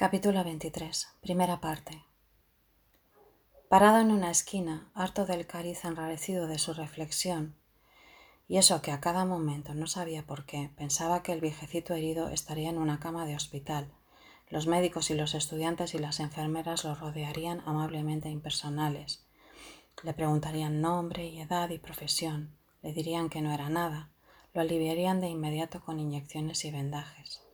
[0.00, 1.08] Capítulo 23.
[1.22, 2.04] Primera parte.
[3.68, 7.56] Parado en una esquina, harto del cariz enrarecido de su reflexión,
[8.46, 12.28] y eso que a cada momento no sabía por qué, pensaba que el viejecito herido
[12.28, 13.90] estaría en una cama de hospital.
[14.50, 19.26] Los médicos y los estudiantes y las enfermeras lo rodearían amablemente impersonales.
[20.04, 22.56] Le preguntarían nombre y edad y profesión.
[22.82, 24.10] Le dirían que no era nada.
[24.54, 27.47] Lo aliviarían de inmediato con inyecciones y vendajes.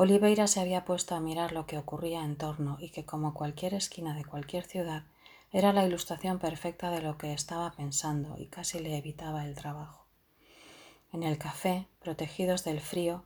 [0.00, 3.74] Oliveira se había puesto a mirar lo que ocurría en torno y que, como cualquier
[3.74, 5.02] esquina de cualquier ciudad,
[5.50, 10.06] era la ilustración perfecta de lo que estaba pensando y casi le evitaba el trabajo.
[11.12, 13.24] En el café, protegidos del frío,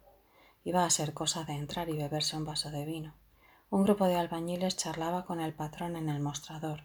[0.64, 3.12] iba a ser cosa de entrar y beberse un vaso de vino.
[3.68, 6.84] Un grupo de albañiles charlaba con el patrón en el mostrador.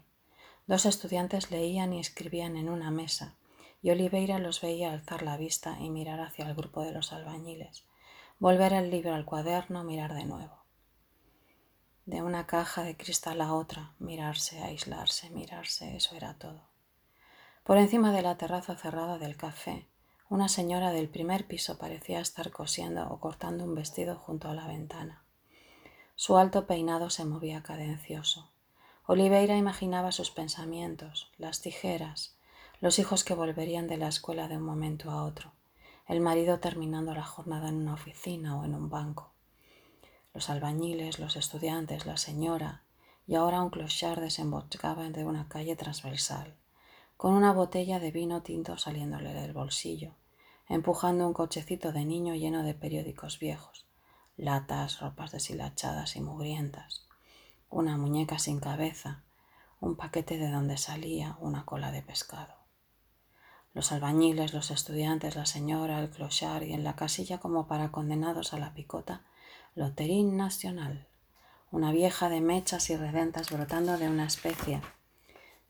[0.66, 3.36] Dos estudiantes leían y escribían en una mesa,
[3.80, 7.87] y Oliveira los veía alzar la vista y mirar hacia el grupo de los albañiles
[8.40, 10.62] volver el libro al cuaderno, mirar de nuevo.
[12.06, 16.62] De una caja de cristal a otra, mirarse, aislarse, mirarse, eso era todo.
[17.64, 19.88] Por encima de la terraza cerrada del café,
[20.28, 24.68] una señora del primer piso parecía estar cosiendo o cortando un vestido junto a la
[24.68, 25.24] ventana.
[26.14, 28.52] Su alto peinado se movía cadencioso.
[29.04, 32.36] Oliveira imaginaba sus pensamientos, las tijeras,
[32.80, 35.57] los hijos que volverían de la escuela de un momento a otro
[36.08, 39.34] el marido terminando la jornada en una oficina o en un banco,
[40.32, 42.82] los albañiles, los estudiantes, la señora,
[43.26, 46.56] y ahora un clochard desembocaba de una calle transversal,
[47.18, 50.14] con una botella de vino tinto saliéndole del bolsillo,
[50.66, 53.86] empujando un cochecito de niño lleno de periódicos viejos,
[54.38, 57.06] latas, ropas deshilachadas y mugrientas,
[57.68, 59.24] una muñeca sin cabeza,
[59.78, 62.57] un paquete de donde salía una cola de pescado
[63.78, 68.52] los albañiles, los estudiantes, la señora, el clochard y en la casilla como para condenados
[68.52, 69.22] a la picota,
[69.76, 71.06] Loterín Nacional,
[71.70, 74.82] una vieja de mechas y redentas brotando de una especie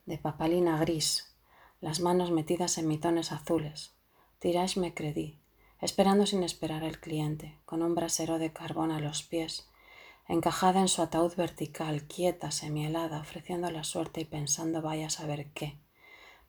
[0.07, 1.35] de papalina gris,
[1.81, 3.93] las manos metidas en mitones azules,
[4.39, 5.39] tirage me credí,
[5.79, 9.69] esperando sin esperar el cliente, con un brasero de carbón a los pies,
[10.27, 15.51] encajada en su ataúd vertical, quieta, semielada, ofreciendo la suerte y pensando vaya a saber
[15.51, 15.77] qué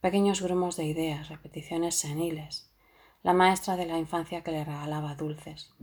[0.00, 2.70] pequeños grumos de ideas, repeticiones seniles,
[3.22, 5.74] la maestra de la infancia que le regalaba dulces,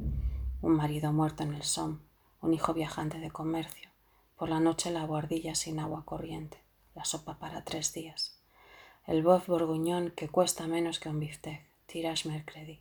[0.63, 2.00] un marido muerto en el SOM,
[2.41, 3.91] un hijo viajante de comercio,
[4.35, 6.57] por la noche la guardilla sin agua corriente,
[6.95, 8.41] la sopa para tres días,
[9.05, 12.79] el bof borguñón que cuesta menos que un biftec, tirage mercredi.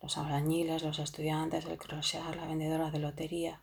[0.00, 3.60] Los albañiles, los estudiantes, el crochet, la vendedora de lotería,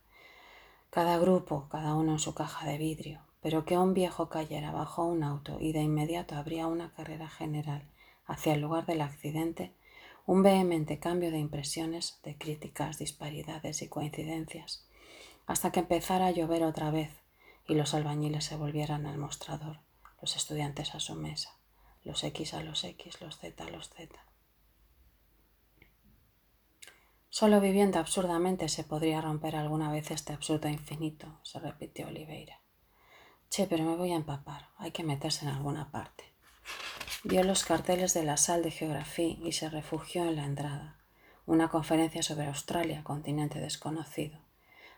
[0.89, 5.05] cada grupo, cada uno en su caja de vidrio, pero que un viejo cayera bajo
[5.05, 7.83] un auto y de inmediato habría una carrera general
[8.25, 9.73] hacia el lugar del accidente,
[10.25, 14.85] un vehemente cambio de impresiones, de críticas, disparidades y coincidencias,
[15.47, 17.11] hasta que empezara a llover otra vez
[17.67, 19.79] y los albañiles se volvieran al mostrador,
[20.21, 21.57] los estudiantes a su mesa,
[22.03, 24.15] los X a los X, los Z a los Z.
[27.29, 32.59] Solo viviendo absurdamente se podría romper alguna vez este absurdo infinito, se repitió Oliveira.
[33.49, 34.69] Che, pero me voy a empapar.
[34.77, 36.23] Hay que meterse en alguna parte.
[37.23, 40.97] Vio los carteles de la sal de geografía y se refugió en la entrada.
[41.47, 44.37] Una conferencia sobre Australia, continente desconocido.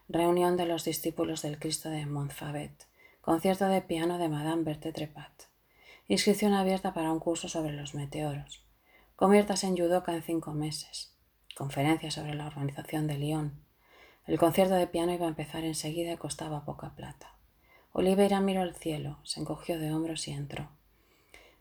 [0.09, 2.87] Reunión de los discípulos del Cristo de Montfabet.
[3.21, 5.43] Concierto de piano de Madame Berthe Trepat.
[6.09, 8.65] Inscripción abierta para un curso sobre los meteoros.
[9.15, 11.15] Conviertas en judoka en cinco meses.
[11.55, 13.63] Conferencia sobre la organización de Lyon.
[14.27, 17.37] El concierto de piano iba a empezar enseguida y costaba poca plata.
[17.93, 20.69] Oliveira miró al cielo, se encogió de hombros y entró.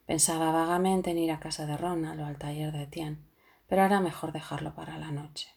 [0.06, 3.18] Pensaba vagamente en ir a casa de Ronald o al taller de Etienne,
[3.66, 5.48] pero era mejor dejarlo para la noche.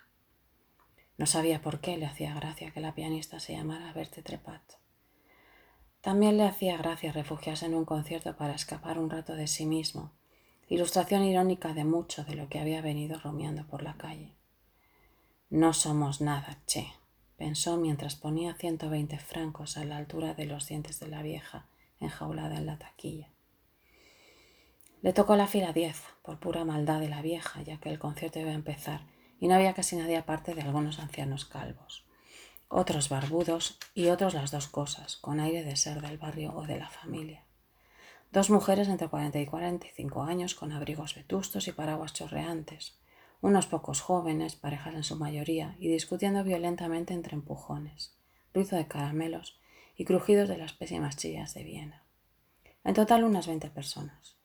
[1.17, 4.61] No sabía por qué le hacía gracia que la pianista se llamara Berthe Trepat.
[6.01, 10.11] También le hacía gracia refugiarse en un concierto para escapar un rato de sí mismo,
[10.69, 14.35] ilustración irónica de mucho de lo que había venido rumiando por la calle.
[15.49, 16.93] No somos nada, che,
[17.43, 21.65] pensó mientras ponía ciento veinte francos a la altura de los dientes de la vieja
[21.99, 23.27] enjaulada en la taquilla.
[25.01, 28.39] Le tocó la fila diez, por pura maldad de la vieja, ya que el concierto
[28.39, 29.01] iba a empezar
[29.41, 32.05] y no había casi nadie aparte de algunos ancianos calvos,
[32.69, 36.79] otros barbudos y otros las dos cosas, con aire de ser del barrio o de
[36.79, 37.43] la familia.
[38.31, 42.97] Dos mujeres entre cuarenta y cuarenta y cinco años con abrigos vetustos y paraguas chorreantes,
[43.43, 48.15] unos pocos jóvenes, parejas en su mayoría, y discutiendo violentamente entre empujones,
[48.53, 49.59] ruido de caramelos
[49.97, 52.05] y crujidos de las pésimas chillas de Viena.
[52.85, 54.37] En total unas veinte personas.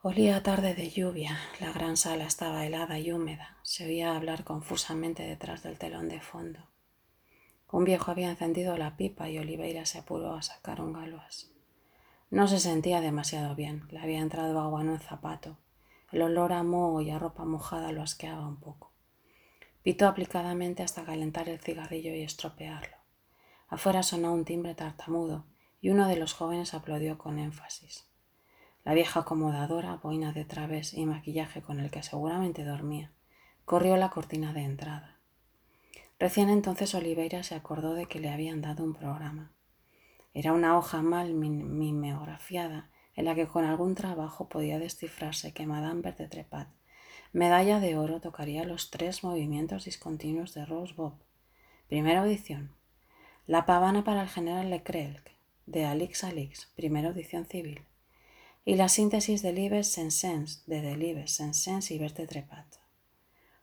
[0.00, 5.22] Olía tarde de lluvia, la gran sala estaba helada y húmeda, se oía hablar confusamente
[5.22, 6.60] detrás del telón de fondo.
[7.70, 11.50] Un viejo había encendido la pipa y Oliveira se apuró a sacar un galoas.
[12.30, 15.58] No se sentía demasiado bien, le había entrado agua en un zapato.
[16.12, 18.92] El olor a moho y a ropa mojada lo asqueaba un poco.
[19.82, 22.96] Pitó aplicadamente hasta calentar el cigarrillo y estropearlo.
[23.68, 25.44] Afuera sonó un timbre tartamudo
[25.80, 28.08] y uno de los jóvenes aplaudió con énfasis.
[28.84, 33.10] La vieja acomodadora, boina de través y maquillaje con el que seguramente dormía,
[33.64, 35.18] corrió la cortina de entrada.
[36.18, 39.50] Recién entonces Oliveira se acordó de que le habían dado un programa.
[40.34, 46.12] Era una hoja mal mimeografiada en la que con algún trabajo podía descifrarse que Madame
[46.12, 46.68] Trepat,
[47.32, 51.14] medalla de oro, tocaría los tres movimientos discontinuos de Rose Bob.
[51.88, 52.74] Primera audición.
[53.46, 55.32] La pavana para el general Leclerc,
[55.66, 57.84] de Alix Alix, primera audición civil.
[58.64, 62.66] Y la síntesis de Libes Sensens, de Delibes Sensens y Verte Trepat.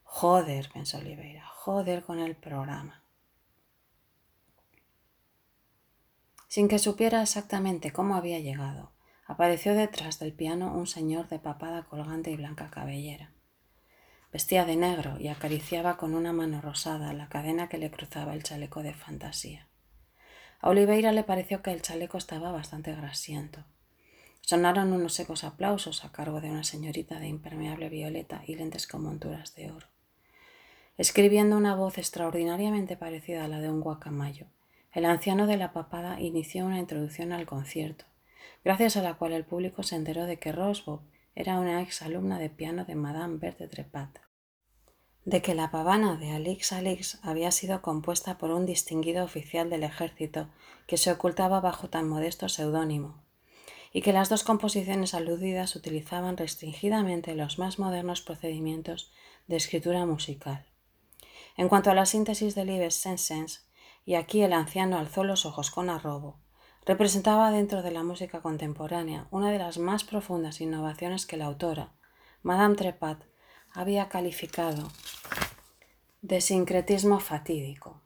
[0.04, 3.04] Joder, pensó Oliveira, joder con el programa.
[6.48, 8.93] Sin que supiera exactamente cómo había llegado,
[9.34, 13.32] apareció detrás del piano un señor de papada colgante y blanca cabellera.
[14.32, 18.44] Vestía de negro y acariciaba con una mano rosada la cadena que le cruzaba el
[18.44, 19.68] chaleco de fantasía.
[20.60, 23.64] A Oliveira le pareció que el chaleco estaba bastante grasiento.
[24.42, 29.02] Sonaron unos secos aplausos a cargo de una señorita de impermeable violeta y lentes con
[29.02, 29.88] monturas de oro.
[30.96, 34.46] Escribiendo una voz extraordinariamente parecida a la de un guacamayo,
[34.92, 38.06] el anciano de la papada inició una introducción al concierto,
[38.63, 41.01] gracias a la cual el público se enteró de que Rosebob
[41.36, 44.19] era una ex alumna de piano de Madame Berthe Trepat,
[45.25, 49.84] de que la pavana de Alix Alix había sido compuesta por un distinguido oficial del
[49.84, 50.50] ejército
[50.86, 53.24] que se ocultaba bajo tan modesto seudónimo,
[53.92, 59.12] y que las dos composiciones aludidas utilizaban restringidamente los más modernos procedimientos
[59.48, 60.66] de escritura musical.
[61.56, 63.68] En cuanto a la síntesis de Libes Sensens,
[64.06, 66.43] y aquí el anciano alzó los ojos con arrobo,
[66.86, 71.94] representaba dentro de la música contemporánea una de las más profundas innovaciones que la autora,
[72.42, 73.24] Madame Trepat,
[73.72, 74.90] había calificado
[76.22, 78.02] de sincretismo fatídico.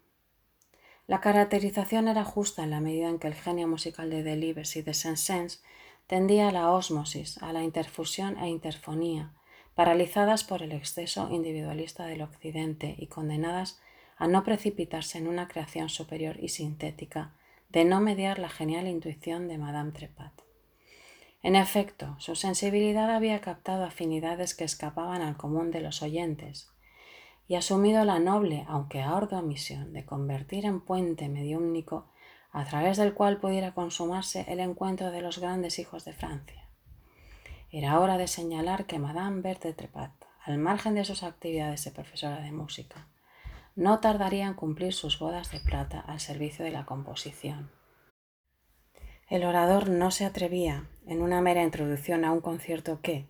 [1.08, 4.82] La caracterización era justa en la medida en que el genio musical de Delibes y
[4.82, 5.62] de Saint-Saëns
[6.06, 9.34] tendía a la ósmosis, a la interfusión e interfonía,
[9.76, 13.80] paralizadas por el exceso individualista del Occidente y condenadas
[14.18, 17.36] a no precipitarse en una creación superior y sintética,
[17.70, 20.34] de no mediar la genial intuición de Madame Trepat.
[21.44, 26.72] En efecto, su sensibilidad había captado afinidades que escapaban al común de los oyentes,
[27.48, 32.10] y asumido la noble, aunque ardua misión de convertir en puente mediúmnico
[32.52, 36.68] a través del cual pudiera consumarse el encuentro de los grandes hijos de Francia.
[37.72, 40.12] Era hora de señalar que Madame Berthe Trepat,
[40.44, 43.08] al margen de sus actividades de profesora de música,
[43.78, 47.70] no tardaría en cumplir sus bodas de plata al servicio de la composición.
[49.30, 53.28] El orador no se atrevía, en una mera introducción a un concierto que,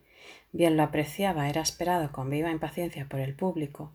[0.53, 3.91] bien lo apreciaba, era esperado con viva impaciencia por el público,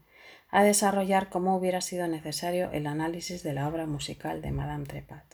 [0.51, 5.25] a desarrollar como hubiera sido necesario el análisis de la obra musical de Madame Trepat.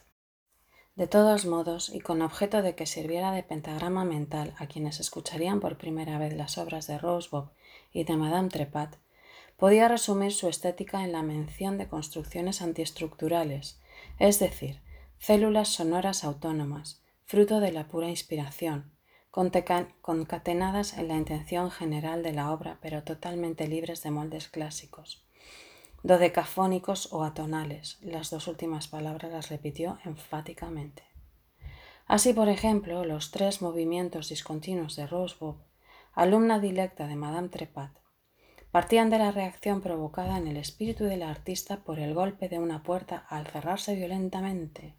[0.94, 5.58] De todos modos, y con objeto de que sirviera de pentagrama mental a quienes escucharían
[5.58, 7.50] por primera vez las obras de Rosebob
[7.92, 8.94] y de Madame Trepat,
[9.58, 13.80] podía resumir su estética en la mención de construcciones antiestructurales,
[14.20, 14.80] es decir,
[15.18, 18.92] células sonoras autónomas, fruto de la pura inspiración,
[19.30, 25.26] concatenadas en la intención general de la obra, pero totalmente libres de moldes clásicos.
[26.04, 31.02] Dodecafónicos o atonales, las dos últimas palabras las repitió enfáticamente.
[32.06, 35.56] Así, por ejemplo, los tres movimientos discontinuos de Rosebob,
[36.14, 37.90] alumna dilecta de Madame Trepat,
[38.70, 42.82] partían de la reacción provocada en el espíritu del artista por el golpe de una
[42.82, 44.94] puerta al cerrarse violentamente,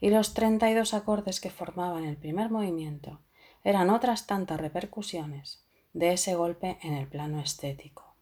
[0.00, 3.20] y los treinta y dos acordes que formaban el primer movimiento
[3.64, 8.16] eran otras tantas repercusiones de ese golpe en el plano estético.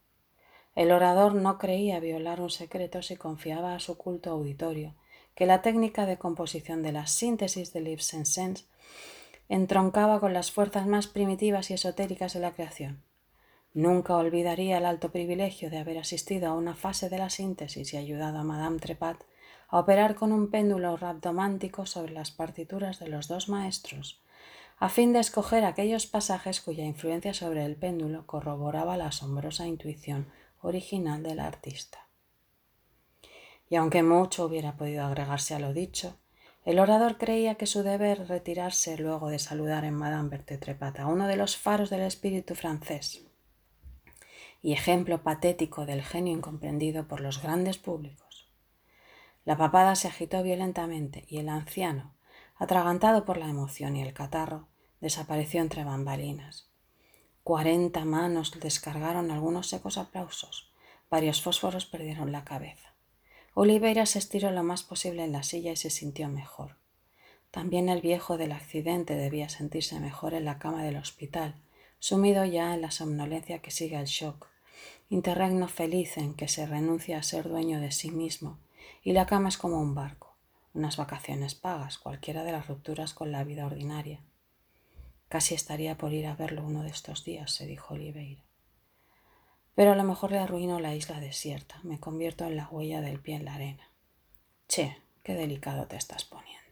[0.74, 4.94] El orador no creía violar un secreto si confiaba a su culto auditorio
[5.34, 8.14] que la técnica de composición de la síntesis de Libs
[9.48, 13.05] entroncaba con las fuerzas más primitivas y esotéricas de la creación
[13.76, 17.98] Nunca olvidaría el alto privilegio de haber asistido a una fase de la síntesis y
[17.98, 19.18] ayudado a Madame Trepat
[19.68, 24.22] a operar con un péndulo rabdomántico sobre las partituras de los dos maestros,
[24.78, 30.26] a fin de escoger aquellos pasajes cuya influencia sobre el péndulo corroboraba la asombrosa intuición
[30.62, 32.08] original del artista.
[33.68, 36.16] Y aunque mucho hubiera podido agregarse a lo dicho,
[36.64, 41.08] el orador creía que su deber retirarse luego de saludar en Madame Berthe Trepat a
[41.08, 43.26] uno de los faros del espíritu francés,
[44.62, 48.50] y ejemplo patético del genio incomprendido por los grandes públicos.
[49.44, 52.14] La papada se agitó violentamente y el anciano,
[52.56, 54.68] atragantado por la emoción y el catarro,
[55.00, 56.70] desapareció entre bambalinas.
[57.42, 60.72] Cuarenta manos descargaron algunos secos aplausos.
[61.08, 62.94] Varios fósforos perdieron la cabeza.
[63.54, 66.76] Oliveira se estiró lo más posible en la silla y se sintió mejor.
[67.52, 71.54] También el viejo del accidente debía sentirse mejor en la cama del hospital,
[71.98, 74.48] sumido ya en la somnolencia que sigue al shock,
[75.08, 78.58] interregno feliz en que se renuncia a ser dueño de sí mismo,
[79.02, 80.36] y la cama es como un barco,
[80.74, 84.20] unas vacaciones pagas, cualquiera de las rupturas con la vida ordinaria.
[85.28, 88.42] Casi estaría por ir a verlo uno de estos días, se dijo Oliveira.
[89.74, 93.20] Pero a lo mejor le arruino la isla desierta, me convierto en la huella del
[93.20, 93.90] pie en la arena.
[94.68, 96.65] Che, qué delicado te estás poniendo.